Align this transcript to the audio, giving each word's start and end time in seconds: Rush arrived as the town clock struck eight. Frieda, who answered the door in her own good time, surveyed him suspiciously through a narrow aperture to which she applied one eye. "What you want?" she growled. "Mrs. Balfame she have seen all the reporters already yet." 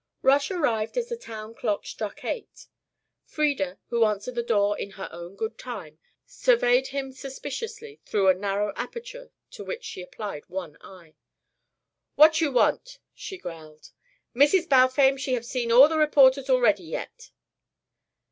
Rush 0.23 0.49
arrived 0.49 0.97
as 0.97 1.09
the 1.09 1.15
town 1.15 1.53
clock 1.53 1.85
struck 1.85 2.25
eight. 2.25 2.65
Frieda, 3.23 3.77
who 3.89 4.03
answered 4.03 4.33
the 4.33 4.41
door 4.41 4.75
in 4.75 4.89
her 4.93 5.07
own 5.11 5.35
good 5.35 5.59
time, 5.59 5.99
surveyed 6.25 6.87
him 6.87 7.11
suspiciously 7.11 7.99
through 8.03 8.27
a 8.27 8.33
narrow 8.33 8.73
aperture 8.75 9.29
to 9.51 9.63
which 9.63 9.83
she 9.83 10.01
applied 10.01 10.49
one 10.49 10.75
eye. 10.81 11.13
"What 12.15 12.41
you 12.41 12.51
want?" 12.51 12.97
she 13.13 13.37
growled. 13.37 13.91
"Mrs. 14.35 14.67
Balfame 14.67 15.17
she 15.19 15.35
have 15.35 15.45
seen 15.45 15.71
all 15.71 15.87
the 15.87 15.99
reporters 15.99 16.49
already 16.49 16.85
yet." 16.85 17.29